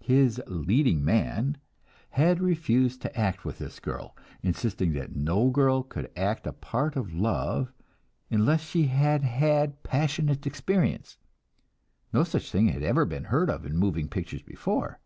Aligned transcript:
His 0.00 0.40
"leading 0.46 1.04
man" 1.04 1.58
had 2.08 2.40
refused 2.40 3.02
to 3.02 3.14
act 3.14 3.44
with 3.44 3.58
this 3.58 3.78
girl, 3.78 4.16
insisting 4.42 4.94
that 4.94 5.14
no 5.14 5.50
girl 5.50 5.82
could 5.82 6.10
act 6.16 6.46
a 6.46 6.54
part 6.54 6.96
of 6.96 7.12
love 7.12 7.70
unless 8.30 8.62
she 8.62 8.84
had 8.84 9.22
had 9.22 9.82
passionate 9.82 10.46
experience; 10.46 11.18
no 12.10 12.24
such 12.24 12.50
thing 12.50 12.68
had 12.68 12.82
ever 12.82 13.04
been 13.04 13.24
heard 13.24 13.50
of 13.50 13.66
in 13.66 13.76
moving 13.76 14.08
pictures 14.08 14.40
before. 14.42 14.98